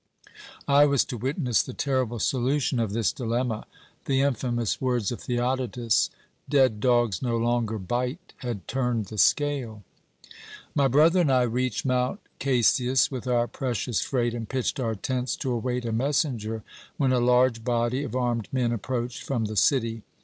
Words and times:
I 0.67 0.85
was 0.87 1.05
to 1.05 1.15
witness 1.15 1.61
the 1.61 1.75
terrible 1.75 2.17
solution 2.17 2.79
of 2.79 2.91
this 2.91 3.11
dilemma. 3.11 3.67
The 4.05 4.21
infamous 4.21 4.81
words 4.81 5.11
of 5.11 5.21
Theodotus, 5.21 6.09
'Dead 6.49 6.79
dogs 6.79 7.21
no 7.21 7.37
longer 7.37 7.77
bite,' 7.77 8.33
had 8.37 8.67
turned 8.67 9.05
the 9.05 9.19
scale. 9.19 9.83
"My 10.73 10.87
brother 10.87 11.19
and 11.21 11.31
I 11.31 11.43
reached 11.43 11.85
Mount 11.85 12.19
Casius 12.39 13.11
with 13.11 13.27
our 13.27 13.47
precious 13.47 14.01
freight, 14.01 14.33
and 14.33 14.49
pitched 14.49 14.79
our 14.79 14.95
tents 14.95 15.35
to 15.35 15.51
await 15.51 15.85
a 15.85 15.91
messenger, 15.91 16.63
when 16.97 17.13
a 17.13 17.19
large 17.19 17.63
body 17.63 18.01
of 18.03 18.15
armed 18.15 18.47
men 18.51 18.71
approached 18.71 19.21
from 19.21 19.45
the 19.45 19.55
city. 19.55 20.01